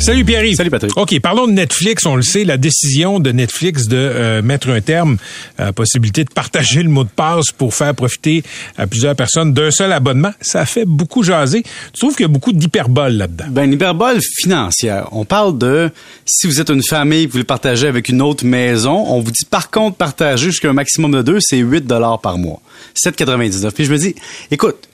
Salut 0.00 0.24
Pierre. 0.24 0.42
Salut 0.56 0.70
Patrick. 0.70 0.96
OK, 0.96 1.20
parlons 1.20 1.46
de 1.46 1.52
Netflix. 1.52 2.06
On 2.06 2.16
le 2.16 2.22
sait, 2.22 2.44
la 2.44 2.56
décision 2.56 3.20
de 3.20 3.32
Netflix 3.32 3.86
de 3.86 3.98
euh, 3.98 4.40
mettre 4.40 4.70
un 4.70 4.80
terme 4.80 5.18
à 5.58 5.66
la 5.66 5.72
possibilité 5.74 6.24
de 6.24 6.30
partager 6.32 6.82
le 6.82 6.88
mot 6.88 7.04
de 7.04 7.10
passe 7.10 7.52
pour 7.52 7.74
faire 7.74 7.94
profiter 7.94 8.42
à 8.78 8.86
plusieurs 8.86 9.14
personnes 9.14 9.52
d'un 9.52 9.70
seul 9.70 9.92
abonnement, 9.92 10.32
ça 10.40 10.64
fait 10.64 10.86
beaucoup 10.86 11.22
jaser. 11.22 11.62
Tu 11.92 12.00
trouves 12.00 12.14
qu'il 12.16 12.24
y 12.24 12.30
a 12.30 12.32
beaucoup 12.32 12.52
d'hyperbole 12.52 13.12
là-dedans? 13.12 13.44
Ben, 13.50 13.70
hyperbole 13.70 14.20
financière. 14.38 15.08
On 15.12 15.26
parle 15.26 15.58
de 15.58 15.90
si 16.24 16.46
vous 16.46 16.62
êtes 16.62 16.70
une 16.70 16.82
famille, 16.82 17.26
vous 17.26 17.36
le 17.36 17.44
partagez 17.44 17.86
avec 17.86 18.08
une 18.08 18.22
autre 18.22 18.46
maison, 18.46 19.04
on 19.06 19.20
vous 19.20 19.30
dit 19.30 19.44
par 19.44 19.70
contre 19.70 19.98
partager 19.98 20.46
jusqu'à 20.46 20.70
un 20.70 20.72
maximum 20.72 21.12
de 21.12 21.20
deux, 21.20 21.38
c'est 21.40 21.58
8 21.58 21.86
dollars 21.86 22.22
par 22.22 22.38
mois. 22.38 22.62
7,99. 22.96 23.70
Puis 23.72 23.84
je 23.84 23.92
me 23.92 23.98
dis, 23.98 24.14
écoute, 24.50 24.88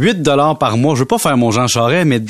8 0.00 0.22
dollars 0.22 0.58
par 0.58 0.76
mois. 0.76 0.94
Je 0.94 1.00
veux 1.00 1.06
pas 1.06 1.18
faire 1.18 1.36
mon 1.36 1.50
Jean 1.50 1.66
Charest, 1.66 2.06
mais 2.06 2.20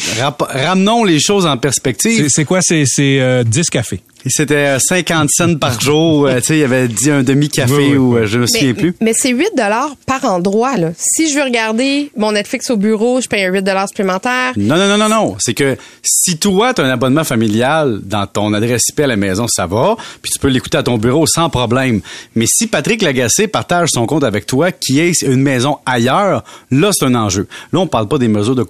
ramenons 0.41 1.05
les 1.05 1.21
choses 1.21 1.47
en 1.47 1.57
perspective. 1.57 2.27
C'est 2.29 2.45
quoi? 2.45 2.61
C'est 2.63 2.85
euh, 3.01 3.45
10 3.45 3.71
cafés. 3.71 4.01
C'était 4.27 4.79
50 4.79 5.25
euh, 5.25 5.27
cents 5.31 5.57
par 5.57 5.81
jour. 5.81 6.27
Euh, 6.27 6.37
tu 6.37 6.47
sais, 6.47 6.57
il 6.57 6.61
y 6.61 6.65
avait 6.65 6.89
dit 6.89 7.11
un 7.11 7.23
demi-café 7.23 7.97
ou 7.97 8.17
euh, 8.17 8.27
je 8.27 8.39
me 8.39 8.47
souviens 8.47 8.75
plus. 8.75 8.95
Mais 9.01 9.13
c'est 9.15 9.31
8 9.31 9.53
dollars 9.57 9.95
par 10.07 10.25
endroit. 10.25 10.77
Là. 10.77 10.93
Si 10.97 11.31
je 11.31 11.37
veux 11.37 11.45
regarder 11.45 12.11
mon 12.17 12.33
Netflix 12.33 12.71
au 12.71 12.77
bureau, 12.77 13.21
je 13.21 13.29
paye 13.29 13.45
un 13.45 13.53
8 13.53 13.63
dollars 13.63 13.89
supplémentaire. 13.89 14.53
Non, 14.57 14.77
non, 14.77 14.89
non, 14.89 14.99
non, 14.99 15.09
non. 15.09 15.37
C'est 15.39 15.55
que 15.55 15.77
si 16.03 16.39
toi, 16.39 16.75
tu 16.75 16.83
as 16.83 16.85
un 16.85 16.91
abonnement 16.91 17.25
familial 17.25 18.01
dans 18.03 18.27
ton 18.27 18.53
adresse 18.53 18.83
IP 18.91 19.01
à 19.01 19.07
la 19.07 19.17
maison, 19.17 19.47
ça 19.49 19.67
va. 19.67 19.97
Puis 20.23 20.33
tu 20.33 20.39
peux 20.39 20.49
l'écouter 20.49 20.79
à 20.79 20.83
ton 20.83 20.99
bureau 20.99 21.27
sans 21.27 21.49
problème. 21.49 22.01
Mais 22.35 22.47
si 22.47 22.67
Patrick 22.67 23.03
Lagacé 23.03 23.49
partage 23.49 23.91
son 23.93 24.07
compte 24.07 24.25
avec 24.25 24.47
toi, 24.47 24.73
qui 24.73 25.01
est 25.01 25.23
une 25.23 25.43
maison 25.43 25.79
ailleurs, 25.87 26.45
là, 26.71 26.91
c'est 26.93 27.07
un 27.07 27.15
enjeu. 27.15 27.47
Là, 27.73 27.81
on 27.81 27.87
parle 27.87 28.09
pas 28.09 28.19
des 28.19 28.29
mesures 28.29 28.55
de, 28.55 28.67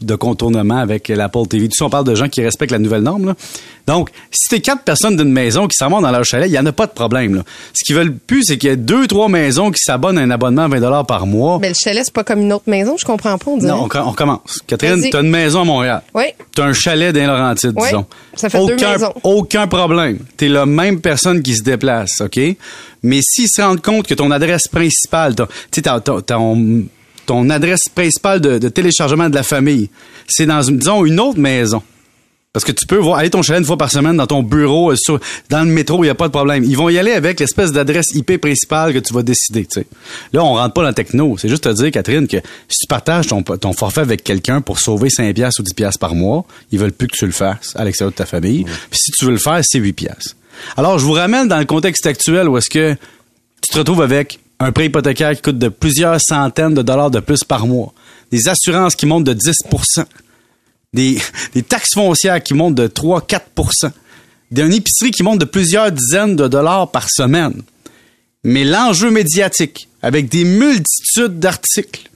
de 0.00 0.14
contournement 0.16 0.78
avec 0.78 1.08
l'Apple 1.08 1.46
TV. 1.48 1.68
Tout 1.68 1.76
ça, 1.76 1.84
on 1.86 1.90
parle 1.90 2.06
de 2.06 2.14
gens 2.14 2.28
qui 2.28 2.42
respectent 2.42 2.72
la 2.72 2.78
nouvelle 2.78 3.02
norme. 3.02 3.26
Là. 3.26 3.34
Donc, 3.88 4.10
si 4.30 4.50
t'es 4.50 4.60
quatre 4.60 4.82
personnes 4.82 5.16
d'une 5.16 5.32
maison 5.32 5.66
qui 5.66 5.74
s'abonnent 5.74 6.02
dans 6.02 6.10
leur 6.10 6.22
chalet, 6.22 6.46
il 6.46 6.52
y 6.52 6.58
en 6.58 6.66
a 6.66 6.72
pas 6.72 6.86
de 6.86 6.92
problème. 6.92 7.36
Là. 7.36 7.42
Ce 7.72 7.82
qu'ils 7.86 7.96
veulent 7.96 8.14
plus, 8.14 8.44
c'est 8.44 8.58
qu'il 8.58 8.68
y 8.68 8.72
a 8.72 8.76
deux, 8.76 9.06
trois 9.06 9.30
maisons 9.30 9.70
qui 9.70 9.82
s'abonnent 9.82 10.18
à 10.18 10.20
un 10.20 10.30
abonnement 10.30 10.64
à 10.64 10.68
20 10.68 11.04
par 11.04 11.26
mois. 11.26 11.58
Mais 11.58 11.70
le 11.70 11.74
chalet, 11.74 12.04
c'est 12.04 12.12
pas 12.12 12.22
comme 12.22 12.42
une 12.42 12.52
autre 12.52 12.68
maison, 12.68 12.96
je 12.98 13.06
comprends 13.06 13.38
pas. 13.38 13.50
On 13.50 13.56
non, 13.56 13.88
on, 13.90 13.98
on, 14.08 14.12
commence. 14.12 14.60
Catherine, 14.66 15.02
t'as 15.10 15.22
une 15.22 15.30
maison 15.30 15.62
à 15.62 15.64
Montréal. 15.64 16.02
Oui. 16.14 16.24
T'as 16.54 16.64
un 16.64 16.74
chalet 16.74 17.14
dans 17.14 17.26
Laurentides, 17.26 17.72
oui. 17.76 17.86
disons. 17.86 18.04
Ça 18.34 18.50
fait 18.50 18.58
aucun, 18.58 18.76
deux 18.76 18.86
maisons. 18.86 19.14
Aucun 19.22 19.66
problème. 19.66 20.18
T'es 20.36 20.48
la 20.48 20.66
même 20.66 21.00
personne 21.00 21.42
qui 21.42 21.54
se 21.54 21.62
déplace, 21.62 22.20
OK? 22.20 22.38
Mais 23.02 23.20
s'ils 23.22 23.48
se 23.48 23.62
rendent 23.62 23.80
compte 23.80 24.06
que 24.06 24.14
ton 24.14 24.30
adresse 24.30 24.68
principale, 24.68 25.34
tu 25.34 25.80
sais, 25.82 25.82
ton, 26.26 26.84
ton 27.24 27.48
adresse 27.48 27.88
principale 27.94 28.42
de, 28.42 28.58
de 28.58 28.68
téléchargement 28.68 29.30
de 29.30 29.34
la 29.34 29.42
famille, 29.42 29.88
c'est 30.26 30.44
dans, 30.44 30.60
disons, 30.60 31.06
une 31.06 31.20
autre 31.20 31.38
maison. 31.38 31.82
Parce 32.58 32.64
que 32.64 32.72
tu 32.72 32.86
peux 32.86 32.96
voir, 32.96 33.20
aller 33.20 33.30
ton 33.30 33.40
chalet 33.40 33.60
une 33.60 33.64
fois 33.64 33.78
par 33.78 33.88
semaine 33.88 34.16
dans 34.16 34.26
ton 34.26 34.42
bureau, 34.42 34.90
euh, 34.90 34.96
sur, 34.96 35.20
dans 35.48 35.60
le 35.60 35.70
métro, 35.70 36.02
il 36.02 36.08
n'y 36.08 36.10
a 36.10 36.16
pas 36.16 36.26
de 36.26 36.32
problème. 36.32 36.64
Ils 36.64 36.76
vont 36.76 36.88
y 36.88 36.98
aller 36.98 37.12
avec 37.12 37.38
l'espèce 37.38 37.70
d'adresse 37.70 38.12
IP 38.16 38.36
principale 38.40 38.92
que 38.92 38.98
tu 38.98 39.14
vas 39.14 39.22
décider. 39.22 39.64
Là, 40.32 40.42
on 40.42 40.54
rentre 40.54 40.74
pas 40.74 40.82
dans 40.82 40.88
le 40.88 40.94
techno. 40.94 41.38
C'est 41.38 41.48
juste 41.48 41.62
te 41.62 41.68
dire, 41.68 41.92
Catherine, 41.92 42.26
que 42.26 42.38
si 42.66 42.80
tu 42.80 42.86
partages 42.88 43.28
ton, 43.28 43.44
ton 43.44 43.72
forfait 43.72 44.00
avec 44.00 44.24
quelqu'un 44.24 44.60
pour 44.60 44.80
sauver 44.80 45.08
5 45.08 45.32
piastres 45.36 45.60
ou 45.60 45.62
10 45.62 45.72
piastres 45.72 46.00
par 46.00 46.16
mois, 46.16 46.46
ils 46.72 46.80
veulent 46.80 46.90
plus 46.90 47.06
que 47.06 47.14
tu 47.16 47.26
le 47.26 47.30
fasses 47.30 47.76
à 47.76 47.84
l'extérieur 47.84 48.10
de 48.10 48.16
ta 48.16 48.26
famille. 48.26 48.64
Puis 48.64 48.98
si 49.04 49.12
tu 49.12 49.26
veux 49.26 49.30
le 49.30 49.38
faire, 49.38 49.60
c'est 49.62 49.78
8 49.78 49.92
piastres. 49.92 50.34
Alors, 50.76 50.98
je 50.98 51.04
vous 51.04 51.12
ramène 51.12 51.46
dans 51.46 51.60
le 51.60 51.64
contexte 51.64 52.06
actuel 52.06 52.48
où 52.48 52.58
est-ce 52.58 52.70
que 52.70 52.94
tu 53.60 53.70
te 53.72 53.78
retrouves 53.78 54.02
avec 54.02 54.40
un 54.58 54.72
prêt 54.72 54.86
hypothécaire 54.86 55.36
qui 55.36 55.42
coûte 55.42 55.58
de 55.58 55.68
plusieurs 55.68 56.20
centaines 56.20 56.74
de 56.74 56.82
dollars 56.82 57.12
de 57.12 57.20
plus 57.20 57.44
par 57.44 57.68
mois, 57.68 57.92
des 58.32 58.48
assurances 58.48 58.96
qui 58.96 59.06
montent 59.06 59.22
de 59.22 59.32
10 59.32 59.58
des, 60.92 61.18
taxes 61.68 61.94
foncières 61.94 62.42
qui 62.42 62.54
montent 62.54 62.74
de 62.74 62.88
3-4% 62.88 63.90
d'une 64.50 64.72
épicerie 64.72 65.10
qui 65.10 65.22
monte 65.22 65.40
de 65.40 65.44
plusieurs 65.44 65.92
dizaines 65.92 66.36
de 66.36 66.48
dollars 66.48 66.90
par 66.90 67.10
semaine. 67.10 67.62
Mais 68.44 68.64
l'enjeu 68.64 69.10
médiatique, 69.10 69.88
avec 70.00 70.28
des 70.28 70.44
multitudes 70.44 71.38
d'articles, 71.38 72.08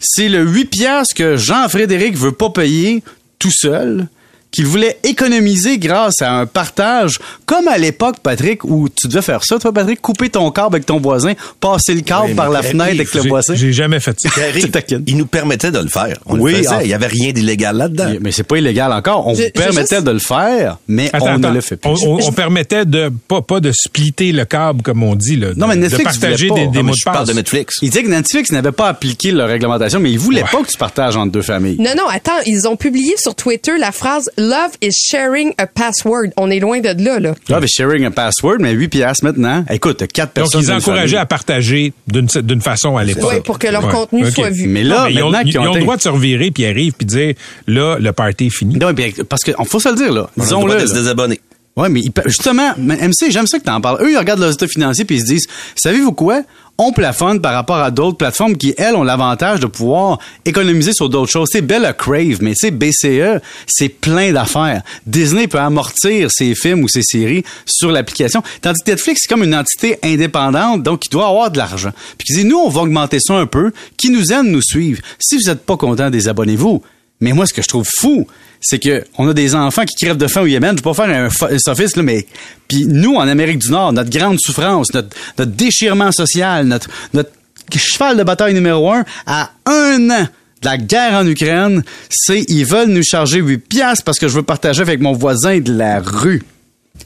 c'est 0.00 0.28
le 0.28 0.48
8 0.48 0.64
piastres 0.66 1.14
que 1.14 1.36
Jean-Frédéric 1.36 2.16
veut 2.16 2.32
pas 2.32 2.50
payer 2.50 3.02
tout 3.38 3.52
seul, 3.52 4.08
qu'il 4.56 4.66
voulait 4.66 4.96
économiser 5.04 5.78
grâce 5.78 6.22
à 6.22 6.32
un 6.32 6.46
partage, 6.46 7.18
comme 7.44 7.68
à 7.68 7.78
l'époque, 7.78 8.16
Patrick, 8.22 8.64
où 8.64 8.88
tu 8.88 9.06
devais 9.08 9.22
faire 9.22 9.44
ça, 9.44 9.58
toi, 9.58 9.72
Patrick, 9.72 10.00
couper 10.00 10.28
ton 10.30 10.50
câble 10.50 10.76
avec 10.76 10.86
ton 10.86 10.98
voisin, 11.00 11.34
passer 11.60 11.94
le 11.94 12.00
câble 12.00 12.28
Oui, 12.28 12.34
par 12.34 12.50
la 12.50 12.62
fenêtre 12.62 12.90
avec 12.90 13.12
le 13.14 13.20
voisin. 13.22 13.54
J'ai 13.54 13.72
jamais 13.72 14.00
fait 14.00 14.16
ça. 14.18 14.28
Il 15.06 15.16
nous 15.16 15.26
permettait 15.26 15.70
de 15.70 15.78
le 15.78 15.88
faire. 15.88 16.16
On 16.26 16.38
Oui, 16.38 16.52
le 16.52 16.58
faisait. 16.58 16.68
en- 16.68 16.80
Il 16.80 16.86
n'y 16.88 16.94
avait 16.94 17.06
rien 17.06 17.32
d'illégal 17.32 17.76
là-dedans. 17.76 18.14
Mais 18.20 18.32
c'est 18.32 18.42
pas 18.44 18.56
illégal 18.58 18.92
encore. 18.92 19.26
On 19.26 19.32
vous 19.34 19.42
permettait 19.54 19.96
juste- 19.96 20.06
de 20.06 20.10
le 20.10 20.18
faire, 20.18 20.78
mais 20.88 21.08
Attends, 21.12 21.24
on 21.24 21.28
attends. 21.36 21.48
ne 21.50 21.54
le 21.54 21.60
fait 21.60 21.76
plus. 21.76 21.90
On, 21.90 22.16
on- 22.16 22.28
on 22.28 22.32
permettait 22.32 22.84
de 22.84 23.10
pas, 23.28 23.42
pas 23.42 23.60
de 23.60 23.72
splitter 23.72 24.32
le 24.32 24.44
câble 24.44 24.82
comme 24.82 25.02
on 25.02 25.14
dit 25.14 25.36
là, 25.36 25.52
de, 25.52 25.58
Non, 25.60 25.66
mais 25.66 25.76
de 25.76 25.80
Netflix 25.82 26.18
partager 26.18 26.48
des, 26.50 26.66
Non, 26.66 26.82
mots 26.82 26.90
de 26.92 26.96
je 26.96 27.04
parle 27.04 27.18
passe. 27.18 27.28
de 27.28 27.32
Netflix. 27.34 27.76
Il 27.82 27.90
dit 27.90 28.02
que 28.02 28.08
Netflix 28.08 28.50
n'avait 28.52 28.72
pas 28.72 28.88
appliqué 28.88 29.32
leur 29.32 29.48
réglementation, 29.48 30.00
mais 30.00 30.10
il 30.10 30.18
voulait 30.18 30.42
Ouais. 30.42 30.48
pas 30.50 30.62
que 30.62 30.68
tu 30.70 30.78
partages 30.78 31.16
entre 31.16 31.32
deux 31.32 31.42
familles. 31.42 31.76
Non, 31.78 31.90
non, 31.96 32.08
attends, 32.08 32.32
ils 32.46 32.66
ont 32.68 32.76
publié 32.76 33.14
sur 33.18 33.34
Twitter 33.34 33.72
la 33.78 33.92
phrase 33.92 34.30
Love 34.46 34.72
is 34.80 34.92
sharing 35.10 35.52
a 35.58 35.66
password. 35.66 36.30
On 36.36 36.50
est 36.50 36.60
loin 36.60 36.78
de 36.80 36.88
là, 37.04 37.18
là. 37.18 37.34
Là, 37.48 37.56
avec 37.56 37.68
sharing 37.68 38.04
a 38.04 38.10
password, 38.12 38.58
mais 38.60 38.72
8 38.72 38.88
piastres 38.88 39.24
maintenant. 39.24 39.64
Écoute, 39.70 39.96
t'as 39.98 40.06
quatre 40.06 40.34
Donc 40.36 40.44
personnes. 40.52 40.62
ils 40.62 40.72
encourageaient 40.72 41.16
à 41.16 41.26
partager 41.26 41.92
d'une 42.06 42.26
d'une 42.42 42.60
façon 42.60 42.96
à 42.96 43.02
l'époque. 43.04 43.30
Oui, 43.34 43.40
pour 43.44 43.58
que 43.58 43.66
leur 43.66 43.84
Ouais. 43.86 43.92
contenu 43.92 44.30
soit 44.30 44.50
vu. 44.50 44.68
Mais 44.68 44.84
là, 44.84 44.98
Non, 44.98 45.04
mais 45.06 45.12
ils 45.14 45.22
ont, 45.22 45.30
maintenant 45.30 45.42
qu'ils 45.42 45.52
ils 45.54 45.58
ont 45.58 45.70
ont 45.70 45.74
le 45.74 45.80
droit 45.80 45.96
de 45.96 46.02
se 46.02 46.08
revirer 46.08 46.50
puis 46.52 46.62
ils 46.62 46.66
arrivent 46.66 46.92
puis 46.92 47.06
dire 47.06 47.34
là 47.66 47.98
le 47.98 48.12
party 48.12 48.46
est 48.46 48.50
fini. 48.50 48.76
Non, 48.76 48.92
bien, 48.92 49.10
parce 49.28 49.42
que, 49.42 49.50
faut 49.68 49.80
se 49.80 49.88
le 49.88 49.96
dire, 49.96 50.12
là. 50.12 50.30
Disons-le. 50.36 50.80
de 50.80 50.86
se 50.86 50.94
désabonner. 50.94 51.40
Ouais, 51.76 51.90
mais 51.90 52.00
justement, 52.24 52.72
MC, 52.78 53.30
j'aime 53.30 53.46
ça 53.46 53.58
que 53.58 53.64
t'en 53.64 53.82
parles. 53.82 54.02
Eux, 54.02 54.10
ils 54.10 54.16
regardent 54.16 54.40
leurs 54.40 54.54
états 54.54 54.66
financiers 54.66 55.04
puis 55.04 55.16
ils 55.16 55.20
se 55.20 55.26
disent, 55.26 55.46
savez-vous 55.74 56.12
quoi? 56.12 56.42
On 56.78 56.92
plafonne 56.92 57.40
par 57.40 57.52
rapport 57.52 57.76
à 57.76 57.90
d'autres 57.90 58.16
plateformes 58.16 58.56
qui, 58.56 58.74
elles, 58.78 58.96
ont 58.96 59.02
l'avantage 59.02 59.60
de 59.60 59.66
pouvoir 59.66 60.18
économiser 60.46 60.92
sur 60.94 61.10
d'autres 61.10 61.30
choses. 61.30 61.48
C'est 61.52 61.60
Bella 61.60 61.92
Crave, 61.92 62.38
mais 62.40 62.54
tu 62.54 62.66
sais, 62.66 62.70
BCE, 62.70 63.42
c'est 63.66 63.90
plein 63.90 64.32
d'affaires. 64.32 64.82
Disney 65.06 65.48
peut 65.48 65.58
amortir 65.58 66.30
ses 66.30 66.54
films 66.54 66.82
ou 66.82 66.88
ses 66.88 67.02
séries 67.02 67.44
sur 67.66 67.92
l'application. 67.92 68.42
Tandis 68.62 68.80
que 68.82 68.90
Netflix, 68.90 69.20
c'est 69.22 69.28
comme 69.28 69.44
une 69.44 69.54
entité 69.54 69.98
indépendante, 70.02 70.82
donc 70.82 71.04
il 71.06 71.10
doit 71.10 71.28
avoir 71.28 71.50
de 71.50 71.58
l'argent. 71.58 71.92
Puis 72.16 72.26
ils 72.30 72.36
disent, 72.36 72.46
nous, 72.46 72.58
on 72.58 72.70
va 72.70 72.82
augmenter 72.82 73.20
ça 73.20 73.34
un 73.34 73.46
peu. 73.46 73.72
Qui 73.98 74.08
nous 74.08 74.32
aime 74.32 74.48
nous 74.48 74.62
suivre. 74.62 75.02
Si 75.18 75.36
vous 75.36 75.48
n'êtes 75.50 75.64
pas 75.64 75.76
content, 75.76 76.08
désabonnez-vous. 76.08 76.82
Mais 77.20 77.32
moi, 77.32 77.46
ce 77.46 77.54
que 77.54 77.62
je 77.62 77.68
trouve 77.68 77.88
fou, 77.98 78.26
c'est 78.60 78.78
que 78.78 79.04
on 79.16 79.28
a 79.28 79.34
des 79.34 79.54
enfants 79.54 79.84
qui 79.84 79.94
crèvent 79.94 80.16
de 80.16 80.26
faim 80.26 80.42
au 80.42 80.46
Yémen. 80.46 80.72
Je 80.72 80.76
vais 80.76 80.82
pas 80.82 80.94
faire 80.94 81.08
un, 81.08 81.58
sophisme, 81.58 82.00
là, 82.00 82.02
mais 82.02 82.26
puis 82.68 82.86
nous, 82.86 83.14
en 83.14 83.26
Amérique 83.28 83.58
du 83.58 83.70
Nord, 83.70 83.92
notre 83.92 84.10
grande 84.10 84.38
souffrance, 84.40 84.92
notre, 84.92 85.16
notre 85.38 85.52
déchirement 85.52 86.12
social, 86.12 86.66
notre, 86.66 86.88
notre 87.14 87.30
cheval 87.74 88.16
de 88.16 88.22
bataille 88.22 88.54
numéro 88.54 88.90
un, 88.92 89.04
à 89.26 89.50
un 89.66 90.10
an 90.10 90.26
de 90.62 90.66
la 90.66 90.78
guerre 90.78 91.14
en 91.14 91.26
Ukraine, 91.26 91.82
c'est 92.08 92.44
ils 92.48 92.64
veulent 92.64 92.88
nous 92.88 93.02
charger 93.02 93.40
8 93.40 93.58
piastres 93.58 94.04
parce 94.04 94.18
que 94.18 94.28
je 94.28 94.34
veux 94.34 94.42
partager 94.42 94.82
avec 94.82 95.00
mon 95.00 95.12
voisin 95.12 95.60
de 95.60 95.72
la 95.72 96.00
rue. 96.00 96.42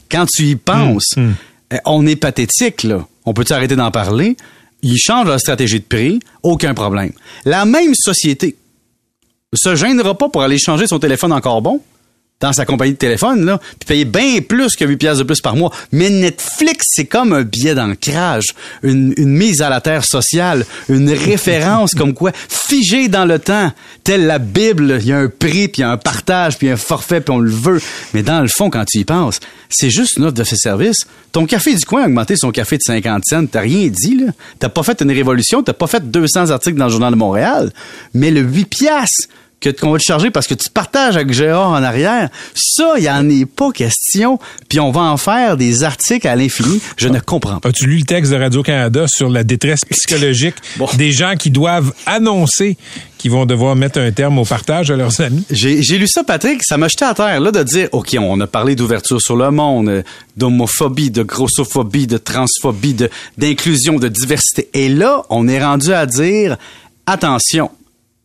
Quand 0.09 0.25
tu 0.25 0.43
y 0.43 0.55
penses, 0.55 1.15
euh, 1.17 1.77
on 1.85 2.05
est 2.05 2.15
pathétique, 2.15 2.83
là. 2.83 3.05
On 3.25 3.33
peut-tu 3.33 3.53
arrêter 3.53 3.75
d'en 3.75 3.91
parler? 3.91 4.35
Ils 4.81 4.97
changent 4.97 5.27
leur 5.27 5.39
stratégie 5.39 5.79
de 5.79 5.85
prix, 5.85 6.19
aucun 6.43 6.73
problème. 6.73 7.11
La 7.45 7.65
même 7.65 7.93
société 7.93 8.55
se 9.53 9.75
gênera 9.75 10.17
pas 10.17 10.29
pour 10.29 10.41
aller 10.43 10.57
changer 10.57 10.87
son 10.87 10.99
téléphone 10.99 11.33
encore 11.33 11.61
bon? 11.61 11.81
Dans 12.41 12.51
sa 12.51 12.65
compagnie 12.65 12.93
de 12.93 12.97
téléphone, 12.97 13.45
là, 13.45 13.59
puis 13.79 13.87
payer 13.87 14.05
bien 14.05 14.41
plus 14.41 14.75
que 14.75 14.83
8 14.83 14.97
piastres 14.97 15.19
de 15.19 15.23
plus 15.23 15.41
par 15.41 15.55
mois. 15.55 15.71
Mais 15.91 16.09
Netflix, 16.09 16.87
c'est 16.89 17.05
comme 17.05 17.33
un 17.33 17.43
billet 17.43 17.75
d'ancrage, 17.75 18.53
une, 18.83 19.13
une 19.17 19.29
mise 19.29 19.61
à 19.61 19.69
la 19.69 19.79
terre 19.79 20.03
sociale, 20.03 20.65
une 20.89 21.09
référence 21.11 21.93
comme 21.93 22.13
quoi, 22.13 22.31
figée 22.49 23.07
dans 23.07 23.25
le 23.25 23.39
temps, 23.39 23.71
telle 24.03 24.25
la 24.25 24.39
Bible, 24.39 24.97
il 25.01 25.07
y 25.07 25.13
a 25.13 25.19
un 25.19 25.27
prix, 25.27 25.67
puis 25.67 25.77
il 25.77 25.81
y 25.81 25.83
a 25.83 25.91
un 25.91 25.97
partage, 25.97 26.57
puis 26.57 26.69
un 26.69 26.77
forfait, 26.77 27.21
puis 27.21 27.33
on 27.33 27.39
le 27.39 27.51
veut. 27.51 27.81
Mais 28.13 28.23
dans 28.23 28.41
le 28.41 28.47
fond, 28.47 28.69
quand 28.69 28.85
tu 28.85 28.99
y 28.99 29.05
penses, 29.05 29.39
c'est 29.69 29.89
juste 29.89 30.17
une 30.17 30.25
offre 30.25 30.33
de 30.33 30.43
service. 30.43 31.05
Ton 31.31 31.45
café 31.45 31.73
du 31.73 31.85
coin 31.85 32.03
a 32.03 32.05
augmenté 32.07 32.35
son 32.35 32.51
café 32.51 32.77
de 32.77 32.83
50 32.83 33.23
cents, 33.25 33.45
t'as 33.45 33.61
rien 33.61 33.87
dit, 33.87 34.17
là. 34.17 34.31
T'as 34.59 34.69
pas 34.69 34.83
fait 34.83 35.01
une 35.01 35.11
révolution, 35.11 35.63
t'as 35.63 35.73
pas 35.73 35.87
fait 35.87 36.09
200 36.09 36.49
articles 36.49 36.77
dans 36.77 36.85
le 36.85 36.91
Journal 36.91 37.11
de 37.11 37.17
Montréal, 37.17 37.71
mais 38.13 38.31
le 38.31 38.41
8 38.41 38.65
piastres, 38.65 39.27
que 39.61 39.69
qu'on 39.69 39.91
va 39.91 39.97
te 39.99 40.03
charger 40.03 40.31
parce 40.31 40.47
que 40.47 40.53
tu 40.55 40.69
partages 40.69 41.15
avec 41.15 41.31
Gérard 41.31 41.69
en 41.69 41.83
arrière. 41.83 42.29
Ça, 42.55 42.95
il 42.97 43.03
y 43.03 43.09
en 43.09 43.29
est 43.29 43.45
pas 43.45 43.71
question. 43.71 44.39
Puis 44.67 44.79
on 44.79 44.91
va 44.91 45.01
en 45.01 45.17
faire 45.17 45.55
des 45.55 45.83
articles 45.83 46.27
à 46.27 46.35
l'infini. 46.35 46.81
Je 46.97 47.07
ne 47.07 47.19
comprends 47.19 47.59
pas. 47.59 47.69
As-tu 47.69 47.85
lu 47.85 47.97
le 47.99 48.03
texte 48.05 48.31
de 48.31 48.37
Radio-Canada 48.37 49.05
sur 49.07 49.29
la 49.29 49.43
détresse 49.43 49.81
psychologique 49.89 50.55
Bon. 50.77 50.87
des 50.97 51.11
gens 51.11 51.35
qui 51.37 51.51
doivent 51.51 51.93
annoncer 52.07 52.75
qu'ils 53.19 53.29
vont 53.29 53.45
devoir 53.45 53.75
mettre 53.75 53.99
un 53.99 54.11
terme 54.11 54.39
au 54.39 54.45
partage 54.45 54.89
à 54.89 54.95
leurs 54.95 55.21
amis? 55.21 55.43
J'ai 55.51 55.83
j'ai 55.83 55.99
lu 55.99 56.07
ça, 56.07 56.23
Patrick, 56.23 56.63
ça 56.63 56.77
m'a 56.77 56.87
jeté 56.87 57.05
à 57.05 57.13
terre, 57.13 57.39
là, 57.39 57.51
de 57.51 57.61
dire, 57.61 57.87
OK, 57.91 58.15
on 58.19 58.39
a 58.41 58.47
parlé 58.47 58.75
d'ouverture 58.75 59.21
sur 59.21 59.35
le 59.35 59.51
monde, 59.51 59.89
euh, 59.89 60.01
d'homophobie, 60.37 61.11
de 61.11 61.21
grossophobie, 61.21 62.07
de 62.07 62.17
transphobie, 62.17 62.95
de- 62.95 63.11
d'inclusion, 63.37 63.97
de 63.99 64.07
diversité. 64.07 64.69
Et 64.73 64.89
là, 64.89 65.21
on 65.29 65.47
est 65.47 65.63
rendu 65.63 65.93
à 65.93 66.07
dire, 66.07 66.57
attention, 67.05 67.69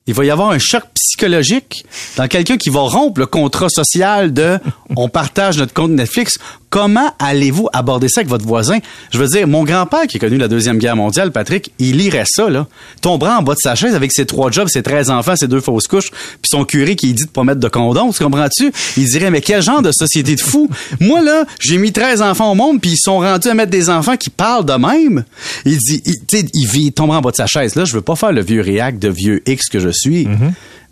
il 0.06 0.14
va 0.14 0.24
y 0.24 0.30
avoir 0.30 0.50
un 0.50 0.58
choc 0.58 0.82
psychologique 0.94 1.84
dans 2.16 2.28
quelqu'un 2.28 2.56
qui 2.56 2.70
va 2.70 2.80
rompre 2.80 3.20
le 3.20 3.26
contrat 3.26 3.68
social 3.68 4.32
de 4.32 4.58
on 4.94 5.08
partage 5.08 5.58
notre 5.58 5.72
compte 5.72 5.90
Netflix. 5.90 6.38
Comment 6.68 7.12
allez-vous 7.18 7.68
aborder 7.72 8.08
ça 8.08 8.20
avec 8.20 8.28
votre 8.28 8.44
voisin? 8.44 8.78
Je 9.12 9.18
veux 9.18 9.28
dire, 9.28 9.46
mon 9.46 9.62
grand-père 9.64 10.06
qui 10.08 10.16
a 10.16 10.20
connu 10.20 10.36
la 10.36 10.48
Deuxième 10.48 10.78
Guerre 10.78 10.96
mondiale, 10.96 11.30
Patrick, 11.30 11.70
il 11.78 11.96
lirait 11.96 12.24
ça, 12.26 12.50
là. 12.50 12.66
Tomberait 13.00 13.30
en 13.32 13.42
bas 13.42 13.54
de 13.54 13.60
sa 13.60 13.74
chaise 13.76 13.94
avec 13.94 14.12
ses 14.12 14.26
trois 14.26 14.50
jobs, 14.50 14.68
ses 14.68 14.82
13 14.82 15.10
enfants, 15.10 15.36
ses 15.36 15.46
deux 15.48 15.60
fausses 15.60 15.86
couches, 15.86 16.10
puis 16.10 16.48
son 16.50 16.64
curé 16.64 16.96
qui 16.96 17.12
dit 17.14 17.24
de 17.24 17.28
pas 17.28 17.44
mettre 17.44 17.60
de 17.60 17.68
condom, 17.68 18.10
tu 18.12 18.22
comprends-tu? 18.22 18.72
Il 18.96 19.04
dirait, 19.06 19.30
mais 19.30 19.40
quel 19.40 19.62
genre 19.62 19.80
de 19.80 19.92
société 19.92 20.34
de 20.34 20.40
fou? 20.40 20.68
Moi, 21.00 21.22
là, 21.22 21.44
j'ai 21.60 21.78
mis 21.78 21.92
13 21.92 22.20
enfants 22.20 22.50
au 22.50 22.54
monde, 22.54 22.80
puis 22.80 22.90
ils 22.90 22.98
sont 23.00 23.20
rendus 23.20 23.48
à 23.48 23.54
mettre 23.54 23.70
des 23.70 23.88
enfants 23.88 24.16
qui 24.16 24.30
parlent 24.30 24.66
de 24.66 24.72
même. 24.74 25.24
Il 25.64 25.78
dit, 25.78 26.02
il, 26.04 26.14
tu 26.26 26.38
sais, 26.38 26.46
il, 26.52 26.66
vit- 26.66 26.86
il 26.86 26.92
tomberait 26.92 27.18
en 27.18 27.22
bas 27.22 27.30
de 27.30 27.36
sa 27.36 27.46
chaise. 27.46 27.74
Là, 27.76 27.84
je 27.84 27.92
veux 27.92 28.02
pas 28.02 28.16
faire 28.16 28.32
le 28.32 28.42
vieux 28.42 28.60
réac 28.60 28.98
de 28.98 29.08
vieux 29.08 29.40
X 29.46 29.68
que 29.68 29.78
je 29.78 29.90
suis, 29.90 30.26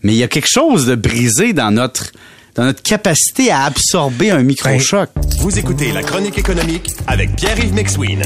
mais 0.03 0.13
il 0.13 0.19
y 0.19 0.23
a 0.23 0.29
quelque 0.29 0.49
chose 0.49 0.87
de 0.87 0.95
brisé 0.95 1.53
dans 1.53 1.71
notre 1.71 2.13
dans 2.55 2.65
notre 2.65 2.83
capacité 2.83 3.51
à 3.51 3.65
absorber 3.65 4.31
un 4.31 4.43
micro-choc. 4.43 5.11
Vous 5.41 5.59
écoutez 5.59 5.93
La 5.93 6.03
Chronique 6.03 6.39
économique 6.39 6.91
avec 7.07 7.35
Pierre-Yves 7.37 7.75
McSween. 7.75 8.23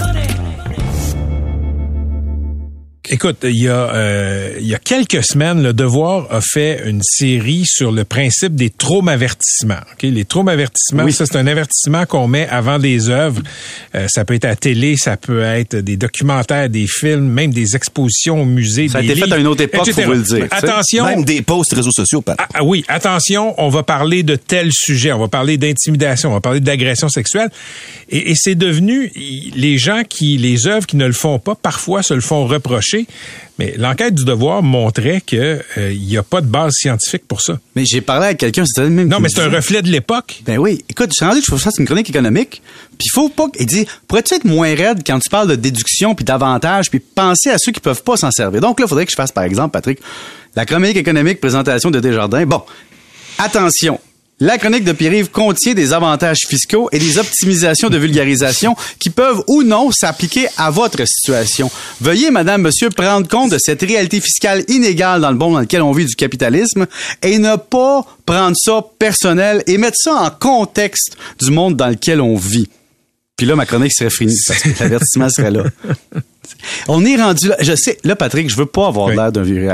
Écoute, 3.10 3.38
il 3.44 3.56
y 3.62 3.68
a 3.68 3.94
euh, 3.94 4.52
il 4.60 4.66
y 4.66 4.74
a 4.74 4.78
quelques 4.78 5.24
semaines, 5.24 5.62
le 5.62 5.72
Devoir 5.72 6.26
a 6.30 6.40
fait 6.42 6.82
une 6.86 7.00
série 7.02 7.64
sur 7.64 7.90
le 7.90 8.04
principe 8.04 8.54
des 8.54 8.68
traumavertissements. 8.68 9.80
Ok, 9.92 10.02
Les 10.02 10.24
traumavertissements, 10.26 11.04
Oui. 11.04 11.12
ça 11.12 11.24
c'est 11.24 11.36
un 11.38 11.46
avertissement 11.46 12.04
qu'on 12.04 12.28
met 12.28 12.46
avant 12.48 12.78
des 12.78 13.08
œuvres. 13.08 13.40
Euh, 13.94 14.06
ça 14.10 14.24
peut 14.26 14.34
être 14.34 14.44
à 14.44 14.48
la 14.48 14.56
télé, 14.56 14.96
ça 14.98 15.16
peut 15.16 15.42
être 15.42 15.76
des 15.76 15.96
documentaires, 15.96 16.68
des 16.68 16.86
films, 16.86 17.28
même 17.28 17.52
des 17.52 17.76
expositions 17.76 18.42
au 18.42 18.44
musée. 18.44 18.88
Ça 18.88 18.98
a 18.98 19.02
été 19.02 19.14
fait 19.14 19.32
à 19.32 19.38
une 19.38 19.46
autre 19.46 19.62
époque, 19.62 19.88
etc. 19.88 20.02
faut 20.02 20.08
vous 20.12 20.18
le 20.18 20.22
dire. 20.24 20.46
Attention, 20.50 21.04
Même 21.06 21.24
des 21.24 21.40
posts 21.40 21.72
réseaux 21.74 21.90
sociaux, 21.92 22.20
Pat. 22.20 22.36
ah, 22.38 22.46
ah 22.54 22.64
oui, 22.64 22.84
attention, 22.88 23.54
on 23.56 23.70
va 23.70 23.82
parler 23.84 24.22
de 24.22 24.36
tel 24.36 24.70
sujet, 24.72 25.12
on 25.12 25.18
va 25.20 25.28
parler 25.28 25.56
d'intimidation, 25.56 26.30
on 26.30 26.34
va 26.34 26.40
parler 26.40 26.60
d'agression 26.60 27.08
sexuelle. 27.08 27.48
Et, 28.10 28.32
et 28.32 28.34
c'est 28.36 28.54
devenu, 28.54 29.10
les 29.56 29.78
gens 29.78 30.02
qui, 30.06 30.36
les 30.36 30.66
œuvres 30.66 30.86
qui 30.86 30.96
ne 30.96 31.06
le 31.06 31.12
font 31.12 31.38
pas, 31.38 31.54
parfois 31.54 32.02
se 32.02 32.12
le 32.12 32.20
font 32.20 32.46
reprocher. 32.46 32.97
Mais 33.58 33.74
l'enquête 33.76 34.14
du 34.14 34.24
devoir 34.24 34.62
montrait 34.62 35.20
que 35.20 35.60
euh, 35.76 35.92
il 35.92 36.06
n'y 36.06 36.16
a 36.16 36.22
pas 36.22 36.40
de 36.40 36.46
base 36.46 36.74
scientifique 36.74 37.22
pour 37.26 37.40
ça. 37.40 37.58
Mais 37.74 37.84
j'ai 37.84 38.00
parlé 38.00 38.26
avec 38.26 38.38
quelqu'un, 38.38 38.64
c'était 38.64 38.82
le 38.82 38.90
même. 38.90 39.08
Non, 39.08 39.20
mais 39.20 39.28
c'est 39.28 39.40
un 39.40 39.50
reflet 39.50 39.82
de 39.82 39.88
l'époque. 39.88 40.42
Ben 40.46 40.58
oui. 40.58 40.84
Écoute, 40.88 41.10
je 41.10 41.16
suis 41.16 41.24
rendu 41.24 41.40
que 41.40 41.46
je 41.46 41.56
fasse 41.56 41.78
une 41.78 41.86
chronique 41.86 42.08
économique, 42.08 42.62
puis 42.98 43.06
il 43.06 43.12
faut 43.12 43.28
pas... 43.28 43.46
Il 43.58 43.66
dit, 43.66 43.86
pourrais-tu 44.06 44.34
être 44.34 44.44
moins 44.44 44.74
raide 44.74 45.02
quand 45.06 45.18
tu 45.18 45.28
parles 45.28 45.48
de 45.48 45.56
déduction, 45.56 46.14
puis 46.14 46.24
d'avantages, 46.24 46.90
puis 46.90 47.00
penser 47.00 47.50
à 47.50 47.58
ceux 47.58 47.72
qui 47.72 47.80
peuvent 47.80 48.02
pas 48.02 48.16
s'en 48.16 48.30
servir? 48.30 48.60
Donc 48.60 48.78
là, 48.78 48.86
il 48.86 48.88
faudrait 48.88 49.06
que 49.06 49.10
je 49.10 49.16
fasse, 49.16 49.32
par 49.32 49.44
exemple, 49.44 49.72
Patrick, 49.72 49.98
la 50.54 50.64
chronique 50.64 50.96
économique, 50.96 51.40
présentation 51.40 51.90
de 51.90 52.00
Desjardins. 52.00 52.46
Bon, 52.46 52.62
attention. 53.38 53.97
La 54.40 54.56
chronique 54.56 54.84
de 54.84 54.92
Pierre-Yves 54.92 55.30
contient 55.30 55.74
des 55.74 55.92
avantages 55.92 56.46
fiscaux 56.48 56.88
et 56.92 57.00
des 57.00 57.18
optimisations 57.18 57.90
de 57.90 57.98
vulgarisation 57.98 58.76
qui 59.00 59.10
peuvent 59.10 59.42
ou 59.48 59.64
non 59.64 59.90
s'appliquer 59.90 60.46
à 60.56 60.70
votre 60.70 61.04
situation. 61.08 61.68
Veuillez, 62.00 62.30
madame, 62.30 62.62
monsieur, 62.62 62.88
prendre 62.88 63.26
compte 63.26 63.50
de 63.50 63.58
cette 63.58 63.82
réalité 63.82 64.20
fiscale 64.20 64.62
inégale 64.68 65.22
dans 65.22 65.32
le 65.32 65.36
monde 65.36 65.54
dans 65.54 65.60
lequel 65.60 65.82
on 65.82 65.90
vit 65.90 66.04
du 66.04 66.14
capitalisme 66.14 66.86
et 67.22 67.38
ne 67.38 67.56
pas 67.56 68.04
prendre 68.26 68.56
ça 68.56 68.80
personnel 69.00 69.64
et 69.66 69.76
mettre 69.76 69.96
ça 69.98 70.14
en 70.14 70.30
contexte 70.30 71.16
du 71.42 71.50
monde 71.50 71.74
dans 71.74 71.88
lequel 71.88 72.20
on 72.20 72.36
vit. 72.36 72.68
Puis 73.36 73.44
là, 73.44 73.56
ma 73.56 73.66
chronique 73.66 73.92
serait 73.92 74.10
finie 74.10 74.38
parce 74.46 74.62
que 74.62 74.68
l'avertissement 74.80 75.30
serait 75.30 75.50
là. 75.50 75.64
On 76.88 77.04
est 77.04 77.16
rendu 77.16 77.48
là. 77.48 77.56
Je 77.60 77.74
sais, 77.74 77.98
là, 78.04 78.16
Patrick, 78.16 78.50
je 78.50 78.56
veux 78.56 78.66
pas 78.66 78.86
avoir 78.86 79.06
Oui. 79.08 79.16
l'air 79.16 79.30
d'un 79.32 79.42
vieux 79.42 79.68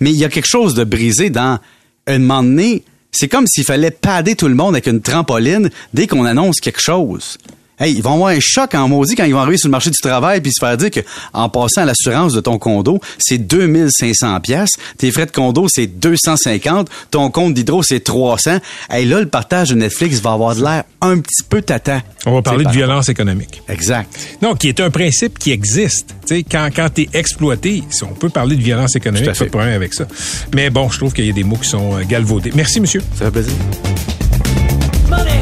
mais 0.00 0.10
il 0.10 0.16
y 0.16 0.24
a 0.24 0.28
quelque 0.28 0.48
chose 0.48 0.74
de 0.74 0.84
brisé 0.84 1.30
dans 1.30 1.58
un 2.06 2.18
moment 2.18 2.42
donné. 2.42 2.82
C'est 3.12 3.28
comme 3.28 3.46
s'il 3.46 3.64
fallait 3.64 3.90
pader 3.90 4.36
tout 4.36 4.48
le 4.48 4.54
monde 4.54 4.74
avec 4.74 4.86
une 4.86 5.00
trampoline 5.00 5.70
dès 5.94 6.06
qu'on 6.06 6.24
annonce 6.24 6.60
quelque 6.60 6.80
chose. 6.80 7.38
Hey, 7.80 7.94
ils 7.94 8.02
vont 8.02 8.14
avoir 8.14 8.28
un 8.28 8.40
choc 8.40 8.74
en 8.74 8.88
maudit 8.88 9.14
quand 9.14 9.24
ils 9.24 9.32
vont 9.32 9.40
arriver 9.40 9.56
sur 9.56 9.68
le 9.68 9.72
marché 9.72 9.88
du 9.90 9.96
travail 9.96 10.42
puis 10.42 10.52
se 10.52 10.64
faire 10.64 10.76
dire 10.76 10.90
que 10.90 11.00
en 11.32 11.48
passant 11.48 11.80
à 11.80 11.84
l'assurance 11.86 12.34
de 12.34 12.40
ton 12.40 12.58
condo, 12.58 13.00
c'est 13.18 13.38
2500 13.38 14.40
pièces, 14.40 14.72
tes 14.98 15.10
frais 15.10 15.24
de 15.24 15.30
condo 15.30 15.66
c'est 15.68 15.86
250, 15.86 16.88
ton 17.10 17.30
compte 17.30 17.54
d'hydro 17.54 17.82
c'est 17.82 18.00
300. 18.00 18.58
Hey, 18.90 19.06
là 19.06 19.20
le 19.20 19.28
partage 19.28 19.70
de 19.70 19.76
Netflix 19.76 20.20
va 20.20 20.32
avoir 20.32 20.54
de 20.54 20.62
l'air 20.62 20.84
un 21.00 21.18
petit 21.18 21.42
peu 21.42 21.62
tata. 21.62 22.02
On 22.26 22.34
va 22.34 22.42
parler 22.42 22.64
de 22.64 22.70
violence 22.70 23.08
économique. 23.08 23.62
Exact. 23.68 24.08
Non, 24.42 24.54
qui 24.54 24.68
est 24.68 24.80
un 24.80 24.90
principe 24.90 25.38
qui 25.38 25.50
existe. 25.50 26.14
Tu 26.26 26.36
sais, 26.36 26.42
quand 26.42 26.68
quand 26.74 26.90
tu 26.94 27.02
es 27.02 27.08
exploité, 27.14 27.82
si 27.88 28.04
on 28.04 28.14
peut 28.14 28.28
parler 28.28 28.56
de 28.56 28.62
violence 28.62 28.94
économique, 28.96 29.32
pas 29.32 29.44
de 29.44 29.50
problème 29.50 29.74
avec 29.74 29.94
ça. 29.94 30.06
Mais 30.54 30.70
bon, 30.70 30.90
je 30.90 30.98
trouve 30.98 31.12
qu'il 31.12 31.24
y 31.24 31.30
a 31.30 31.32
des 31.32 31.44
mots 31.44 31.56
qui 31.56 31.68
sont 31.68 31.96
euh, 31.96 32.02
galvaudés. 32.04 32.52
Merci, 32.54 32.80
monsieur. 32.80 33.02
Ça 33.14 33.26
fait 33.26 33.30
plaisir. 33.30 33.52
Money, 35.08 35.40